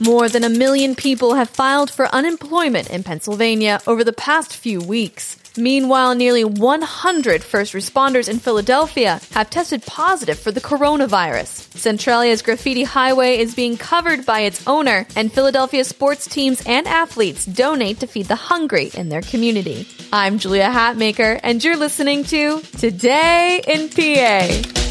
[0.00, 4.80] More than a million people have filed for unemployment in Pennsylvania over the past few
[4.80, 5.36] weeks.
[5.56, 11.76] Meanwhile, nearly 100 first responders in Philadelphia have tested positive for the coronavirus.
[11.76, 17.44] Centralia's graffiti highway is being covered by its owner, and Philadelphia sports teams and athletes
[17.44, 19.88] donate to feed the hungry in their community.
[20.12, 24.87] I'm Julia Hatmaker, and you're listening to Today in PA.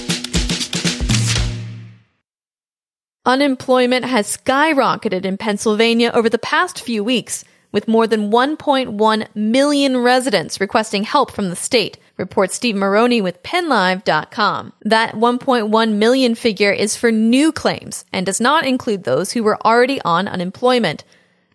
[3.27, 9.97] Unemployment has skyrocketed in Pennsylvania over the past few weeks, with more than 1.1 million
[9.97, 14.71] residents requesting help from the state, reports Steve Marroni with PennLive.com.
[14.83, 19.61] That 1.1 million figure is for new claims and does not include those who were
[19.67, 21.03] already on unemployment.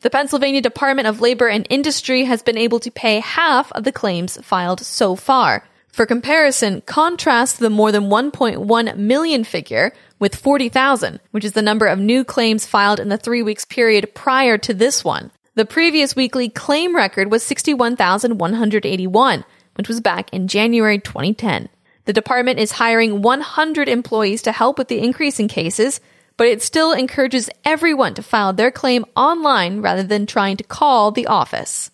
[0.03, 3.92] The Pennsylvania Department of Labor and Industry has been able to pay half of the
[3.92, 5.67] claims filed so far.
[5.93, 11.87] For comparison, contrast the more than 1.1 million figure with 40,000, which is the number
[11.87, 15.31] of new claims filed in the three weeks period prior to this one.
[15.55, 21.69] The previous weekly claim record was 61,181, which was back in January 2010.
[22.07, 26.01] The department is hiring 100 employees to help with the increase in cases,
[26.39, 31.13] but it still encourages everyone to file their claim online rather than trying to call
[31.13, 31.91] the office.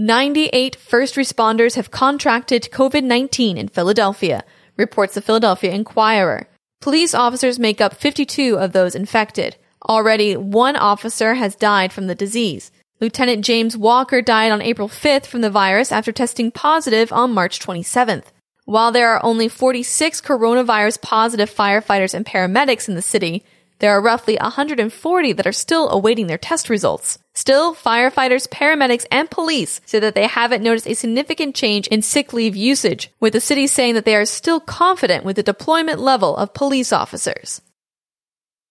[0.00, 4.44] 98 first responders have contracted COVID 19 in Philadelphia,
[4.76, 6.46] reports the Philadelphia Inquirer.
[6.80, 9.56] Police officers make up 52 of those infected.
[9.88, 12.70] Already, one officer has died from the disease.
[13.00, 17.58] Lieutenant James Walker died on April 5th from the virus after testing positive on March
[17.58, 18.26] 27th.
[18.66, 23.44] While there are only 46 coronavirus positive firefighters and paramedics in the city,
[23.78, 27.18] there are roughly 140 that are still awaiting their test results.
[27.34, 32.32] Still, firefighters, paramedics, and police say that they haven't noticed a significant change in sick
[32.32, 36.36] leave usage, with the city saying that they are still confident with the deployment level
[36.36, 37.60] of police officers.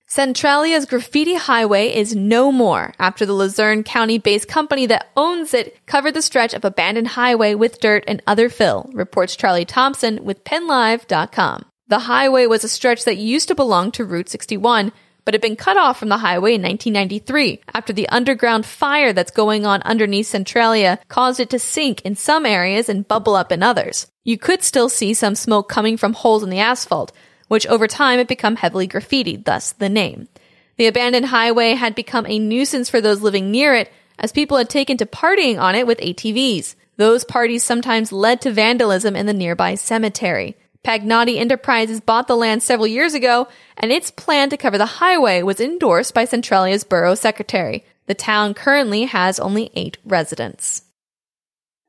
[0.09, 5.85] Centralia's graffiti highway is no more after the Luzerne County based company that owns it
[5.85, 10.45] covered the stretch of abandoned highway with dirt and other fill, reports Charlie Thompson with
[10.45, 11.65] PennLive.com.
[11.89, 14.91] The highway was a stretch that used to belong to Route 61,
[15.23, 19.31] but had been cut off from the highway in 1993 after the underground fire that's
[19.31, 23.63] going on underneath Centralia caused it to sink in some areas and bubble up in
[23.63, 24.07] others.
[24.25, 27.13] You could still see some smoke coming from holes in the asphalt,
[27.47, 30.27] which over time had become heavily graffitied, thus the name.
[30.75, 34.69] The abandoned highway had become a nuisance for those living near it as people had
[34.69, 36.75] taken to partying on it with ATVs.
[36.97, 40.57] Those parties sometimes led to vandalism in the nearby cemetery.
[40.87, 45.43] Pagnotti Enterprises bought the land several years ago, and its plan to cover the highway
[45.43, 47.83] was endorsed by Centralia's borough secretary.
[48.05, 50.83] The town currently has only eight residents.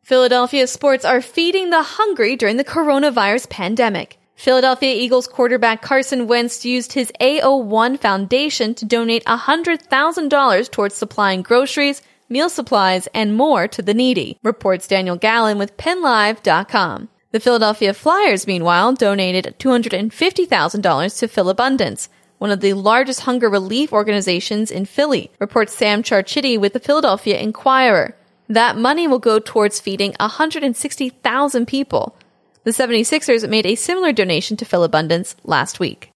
[0.03, 4.19] Philadelphia sports are feeding the hungry during the coronavirus pandemic.
[4.35, 12.03] Philadelphia Eagles quarterback Carson Wentz used his AO1 Foundation to donate $100,000 towards supplying groceries,
[12.29, 17.11] meal supplies, and more to the needy, reports Daniel Gallen with PennLive.com.
[17.31, 22.09] The Philadelphia Flyers, meanwhile, donated $250,000 to Philabundance,
[22.39, 27.39] one of the largest hunger relief organizations in Philly, reports Sam Carchidi with the Philadelphia
[27.39, 28.17] Inquirer.
[28.49, 32.17] That money will go towards feeding 160,000 people.
[32.65, 36.11] The 76ers made a similar donation to Philabundance last week.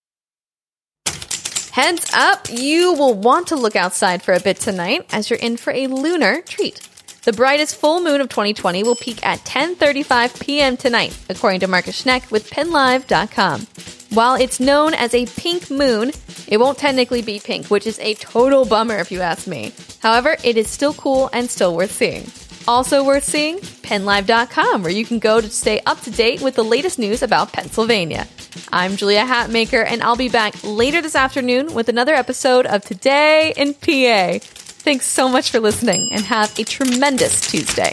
[1.72, 5.58] Heads up, you will want to look outside for a bit tonight as you're in
[5.58, 6.88] for a lunar treat.
[7.24, 10.76] The brightest full moon of 2020 will peak at 10:35 p.m.
[10.76, 13.68] tonight, according to Marcus Schneck with PennLive.com.
[14.10, 16.10] While it's known as a pink moon,
[16.48, 19.72] it won't technically be pink, which is a total bummer if you ask me.
[20.00, 22.26] However, it is still cool and still worth seeing.
[22.66, 26.64] Also worth seeing, PennLive.com, where you can go to stay up to date with the
[26.64, 28.26] latest news about Pennsylvania.
[28.72, 33.52] I'm Julia Hatmaker, and I'll be back later this afternoon with another episode of Today
[33.56, 34.44] in PA.
[34.82, 37.93] Thanks so much for listening and have a tremendous Tuesday.